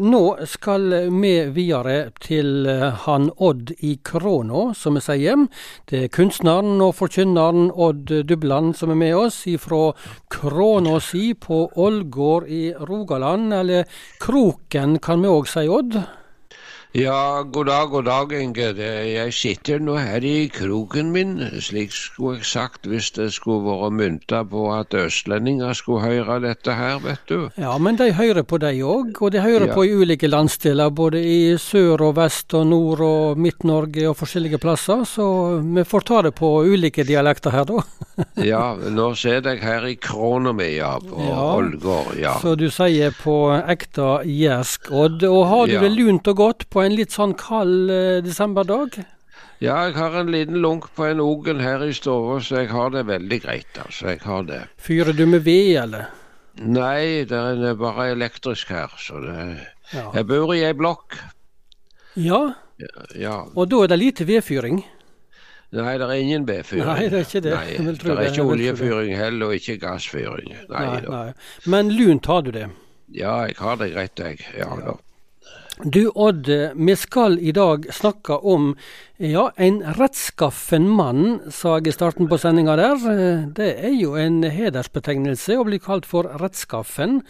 [0.00, 5.46] Nå skal vi videre til eh, han Odd i Kråna, som vi sier.
[5.90, 9.92] Det er kunstneren og forkynneren Odd Dubland som er med oss ifra
[10.30, 15.98] Kråna si på Ålgård i Rogaland, eller Kroken kan vi òg si, Odd?
[16.96, 18.68] Ja, god dag, god dag, Inge.
[18.80, 23.92] Jeg sitter nå her i kroken min, slik skulle jeg sagt hvis det skulle vært
[23.98, 27.50] mynta på at østlendinger skulle høre dette her, vet du.
[27.60, 29.76] Ja, men de hører på deg òg, og de hører ja.
[29.76, 30.88] på i ulike landsdeler.
[30.88, 35.04] Både i sør og vest og nord og Midt-Norge og forskjellige plasser.
[35.04, 35.28] Så
[35.60, 37.84] vi får ta det på ulike dialekter her, da.
[38.50, 42.16] Ja, nå sitter jeg her i krona mi, ja, på ja, Ålgård.
[42.18, 42.38] Ja.
[42.40, 45.22] Så du sier på ekte jærsk, Odd.
[45.28, 45.84] Og har du ja.
[45.84, 49.00] det lunt og godt på på en litt sånn kald eh, desemberdag?
[49.58, 52.92] Ja, jeg har en liten lunk på en ogen her i stua, så jeg har
[52.94, 53.80] det veldig greit.
[53.82, 54.12] altså.
[54.12, 54.60] Jeg har det.
[54.78, 56.12] Fyrer du med ved, eller?
[56.62, 58.94] Nei, det er bare elektrisk her.
[58.98, 59.48] så det...
[59.88, 60.10] Ja.
[60.12, 61.16] Jeg bor i ei blokk.
[62.14, 62.52] Ja.
[63.16, 63.36] ja.
[63.56, 64.82] Og da er det lite vedfyring?
[65.76, 66.86] Nei, det er ingen vedfyring.
[66.88, 67.52] Nei, det er ikke det.
[67.52, 70.54] Nei, det er ikke oljefyring heller, og ikke gassfyring.
[70.70, 71.26] Nei, nei, nei.
[71.68, 72.70] Men lunt har du det?
[73.12, 74.48] Ja, jeg har det greit, jeg.
[74.56, 74.94] Ja, ja.
[74.94, 74.96] da.
[75.84, 78.72] Du Odd, vi skal i dag snakke om
[79.22, 83.04] ja, en rettskaffen mann, sa jeg i starten på sendinga der.
[83.54, 87.20] Det er jo en hedersbetegnelse å bli kalt for rettskaffen.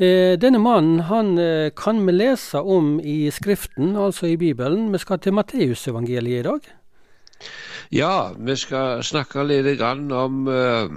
[0.00, 4.90] Eh, denne mannen han eh, kan vi lese om i Skriften, altså i Bibelen.
[4.90, 6.72] Vi skal til Matteusevangeliet i dag.
[7.92, 10.88] Ja, vi skal snakke litt om, eh,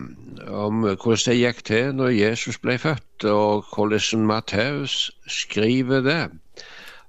[0.48, 6.23] om hvordan det gikk til når Jesus ble født, og hvordan Matteus skriver det.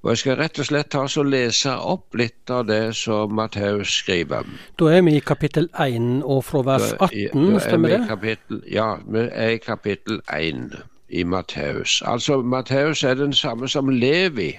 [0.03, 3.91] Og Jeg skal rett og slett ta og lese opp litt av det som Matteus
[4.05, 4.45] skriver.
[4.79, 8.03] Da er vi i kapittel 1 og fra vers 18, stemmer det?
[8.09, 10.77] Kapittel, ja, vi er i kapittel 1
[11.09, 12.03] i Matteus.
[12.07, 14.53] Altså, Matteus er den samme som Levi,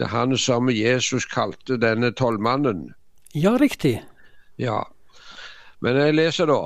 [0.00, 2.92] han som Jesus kalte denne tollmannen.
[3.34, 4.02] Ja, riktig.
[4.58, 4.82] Ja,
[5.80, 6.56] men jeg leser da.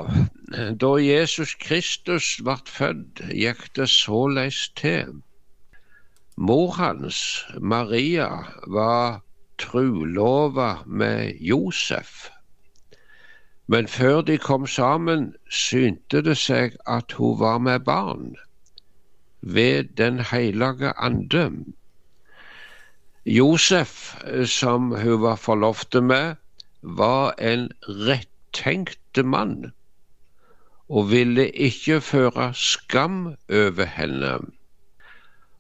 [0.80, 5.18] Da Jesus Kristus ble født, gikk det såleis til
[6.36, 8.30] Mor hans, Maria,
[8.66, 9.20] var
[9.60, 12.30] trulova med Josef.
[13.68, 18.32] Men før de kom sammen, synte det seg at hun var med barn
[19.40, 21.44] ved Den hellige ande.
[23.26, 24.16] Josef,
[24.46, 26.34] som hun var forlovt med,
[26.84, 29.72] var en rettenkte mann
[30.88, 34.36] og ville ikke føre skam over henne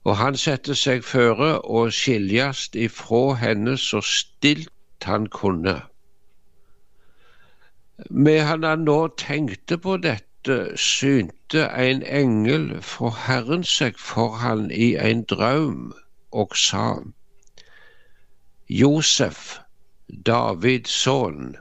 [0.04, 5.78] og han satte seg føre å skiljast ifra henne så stilt han kunne.
[8.10, 14.92] Medan han nå tenkte på dette, synte en engel fra Herren seg for han i
[15.00, 15.94] en drøm
[16.32, 17.00] og sa:"
[18.68, 19.60] Josef,
[20.26, 21.56] Davids sønn,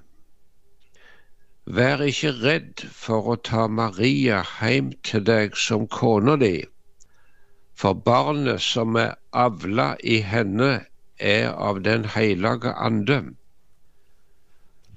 [1.65, 6.55] vær ikke redd for å ta Maria hjem til deg som kona di
[7.75, 10.85] for barnet som er avla i henne,
[11.19, 13.17] er av Den hellige ande.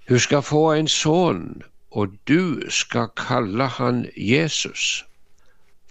[0.08, 5.04] Hun skal få en sønn, og du skal kalle han Jesus,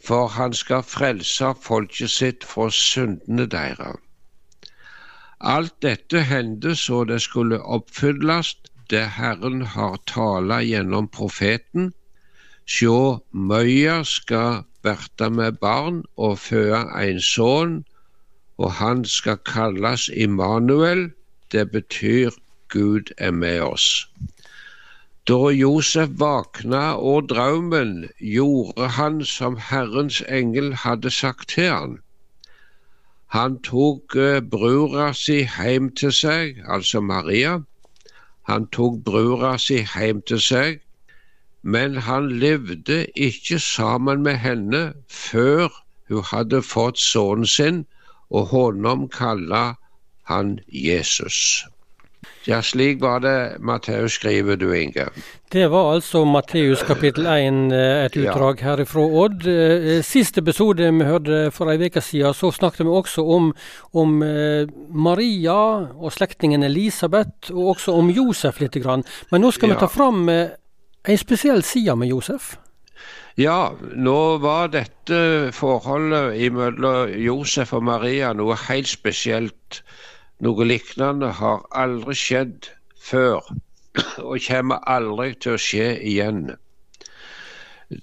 [0.07, 3.99] for han skal frelse folket sitt fra syndene deres.
[5.40, 8.56] Alt dette hendte så det skulle oppfylles,
[8.90, 11.91] det Herren har tala gjennom profeten.
[12.66, 17.84] Sjå, møya skal verte med barn og føde en sønn,
[18.57, 21.12] og han skal kalles Immanuel.
[21.51, 22.31] Det betyr
[22.69, 24.07] Gud er med oss.
[25.28, 31.95] Da Josef våkna og drømmen, gjorde han som Herrens engel hadde sagt til han.
[33.35, 37.57] Han tok eh, brura si hjem til seg, altså Maria.
[38.47, 40.78] Han tok brura si hjem til seg,
[41.75, 45.68] men han levde ikke sammen med henne før
[46.07, 47.84] hun hadde fått sønnen sin,
[48.31, 49.65] og honom kalla
[50.31, 51.65] han Jesus.
[52.45, 55.07] Ja, slik var det Matteus skriver, du Inge.
[55.50, 58.68] Det var altså Matteus kapittel 1, eh, et utdrag ja.
[58.69, 59.48] herifra Odd.
[60.06, 63.50] Sist siste episode vi hørte for ei uke siden, så snakket vi også om,
[63.98, 65.57] om eh, Maria
[65.98, 68.78] og slektningen Elisabeth, og også om Josef litt.
[68.86, 69.75] Men nå skal ja.
[69.75, 72.56] vi ta fram en spesiell side med Josef?
[73.36, 79.81] Ja, nå var dette forholdet mellom Josef og Maria noe helt spesielt.
[80.43, 82.67] Noe lignende har aldri skjedd
[82.99, 83.45] før,
[84.19, 86.49] og kommer aldri til å skje igjen.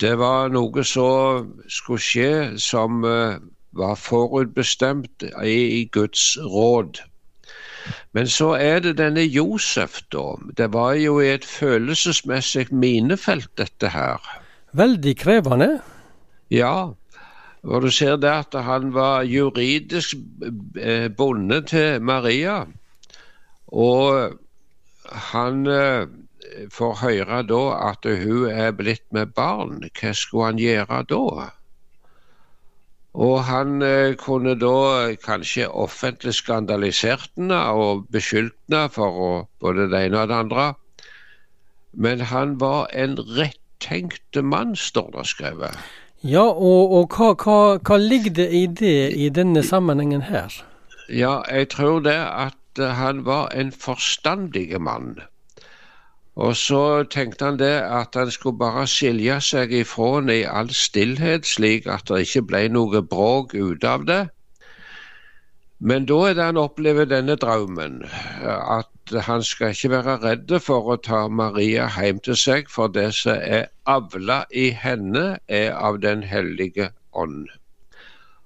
[0.01, 2.33] Det var noe som skulle skje
[2.63, 3.37] som uh,
[3.77, 7.03] var forutbestemt i Guds råd.
[8.15, 10.37] Men så er det denne Josef, da.
[10.57, 14.23] Det var jo i et følelsesmessig minefelt, dette her.
[14.73, 15.71] Veldig krevende?
[16.51, 16.95] Ja.
[17.63, 20.17] Og du ser det at han var juridisk
[20.81, 22.65] eh, bonde til Maria.
[23.67, 24.35] Og
[25.33, 26.07] han eh,
[26.75, 27.63] får høre da
[27.93, 29.79] at hun er blitt med barn.
[29.95, 31.49] Hva skulle han gjøre da?
[33.13, 40.07] Og han eh, kunne da kanskje offentlig skandalisert henne og beskyldt henne for både det
[40.09, 40.69] ene og det andre.
[41.93, 45.77] Men han var en rettenkte mann, står det skrevet.
[46.23, 50.55] Ja, og, og hva, hva, hva, ligger det i det i denne sammenhengen her?
[51.11, 55.17] Ja, jeg tror det at han var en forstandig mann.
[56.37, 60.71] Og så tenkte han det at han skulle bare skilje seg ifra henne i all
[60.71, 64.23] stillhet, slik at det ikke ble noe bråk ut av det.
[65.83, 68.05] Men da er det han opplever denne drømmen,
[68.47, 73.09] at han skal ikke være redd for å ta Maria hjem til seg, for det
[73.15, 77.49] som er avla i henne, er av Den hellige ånd.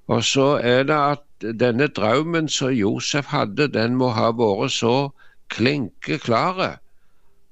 [0.07, 1.23] Og så er det at
[1.61, 4.97] denne drømmen som Josef hadde, den må ha vært så
[5.53, 6.77] klinke klare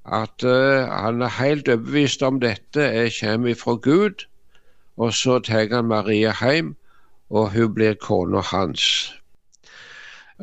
[0.05, 4.25] at uh, han er helt overbevist om dette jeg kommer fra Gud.
[4.97, 6.75] Og så tar han Maria hjem,
[7.29, 9.13] og hun blir kona hans.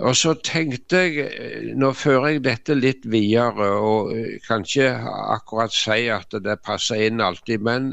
[0.00, 4.88] Og så tenkte jeg, eh, nå fører jeg dette litt videre, og eh, kan ikke
[5.34, 7.92] akkurat si at det passer inn alltid, men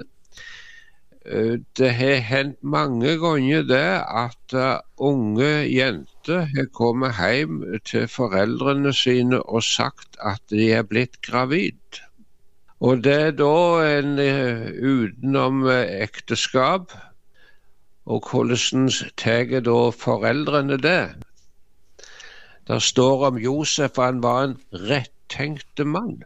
[1.78, 4.54] det har hendt mange ganger det at
[4.98, 12.00] unge jenter har kommet hjem til foreldrene sine og sagt at de er blitt gravid.
[12.80, 13.54] Og det er da
[14.00, 16.96] en utenom ekteskap.
[18.10, 21.29] Og hvordan tar da foreldrene det?
[22.70, 26.24] Det står om Josef at han var en rettenkte mann.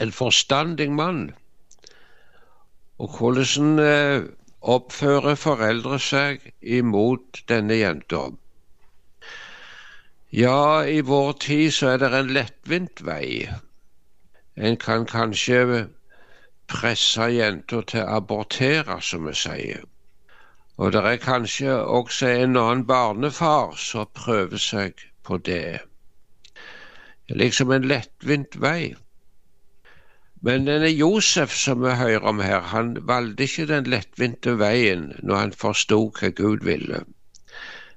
[0.00, 1.32] En forstandig mann.
[3.02, 4.22] Og hvordan eh,
[4.62, 8.28] oppfører foreldre seg imot denne jenta?
[10.32, 13.48] Ja, i vår tid så er det en lettvint vei.
[14.56, 15.88] En kan kanskje
[16.70, 19.82] presse jenta til å abortere, som vi sier.
[20.82, 25.78] Og det er kanskje også en annen barnefar som prøver seg på det.
[27.30, 28.96] Liksom en lettvint vei.
[30.42, 35.42] Men denne Josef som vi hører om her, han valgte ikke den lettvinte veien når
[35.44, 37.04] han forsto hva Gud ville.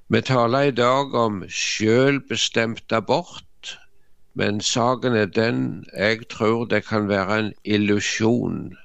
[0.06, 3.78] Vi taler i dag om selvbestemt abort,
[4.38, 8.76] men saken er den jeg tror det kan være en illusjon.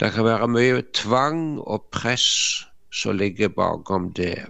[0.00, 2.65] Det kan være mye tvang og press
[2.96, 4.46] som ligger bakom det.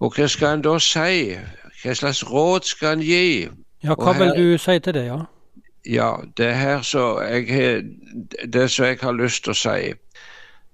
[0.00, 1.36] Og hva skal han da si?
[1.82, 3.48] Hva slags råd skal han gi?
[3.84, 5.20] Ja, hva vil du si til det, ja?
[5.86, 7.84] Ja, det her så jeg
[8.52, 9.92] Det som jeg har lyst til å si.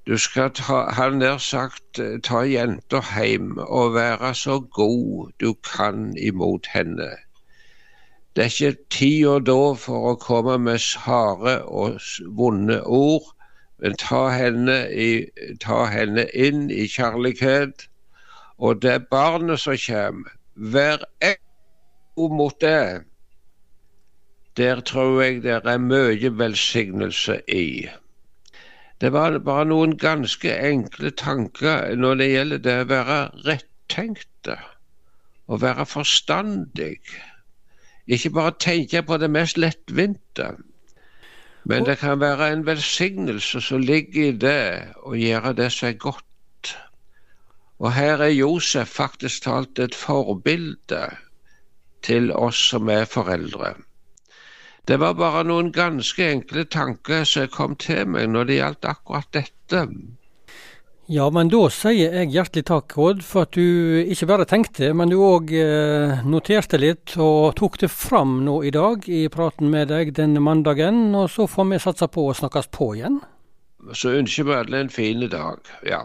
[0.07, 6.17] Du skal ta, han nær sagt ta jenta hjem og være så god du kan
[6.19, 7.11] imot henne.
[8.37, 12.01] Det er ikke tida da for å komme med harde og
[12.39, 13.29] vonde ord,
[13.83, 15.27] men ta henne, i,
[15.61, 17.89] ta henne inn i kjærlighet.
[18.63, 20.37] Og det er barnet som kommer.
[20.55, 23.03] Vær ekko mot det.
[24.57, 27.89] Der tror jeg det er mye velsignelse i.
[29.03, 34.61] Det var bare noen ganske enkle tanker når det gjelder det å være rettenkte,
[35.51, 37.01] å være forstandig.
[38.07, 40.53] Ikke bare tenke på det mest lettvinte.
[41.65, 46.01] Men det kan være en velsignelse som ligger i det å gjøre det som er
[46.01, 46.73] godt.
[47.79, 51.05] Og her er Josef faktisk talt et forbilde
[52.03, 53.75] til oss som er foreldre.
[54.89, 59.29] Det var bare noen ganske enkle tanker som kom til meg når det gjaldt akkurat
[59.35, 59.85] dette.
[61.11, 65.11] Ja, men da sier jeg hjertelig takk, Odd, for at du ikke bare tenkte, men
[65.11, 69.91] du òg eh, noterte litt og tok det fram nå i dag i praten med
[69.91, 71.09] deg denne mandagen.
[71.19, 73.19] Og så får vi satse på å snakkes på igjen.
[73.99, 75.67] Så ønsker vi alle en fin dag.
[75.83, 76.05] Ja.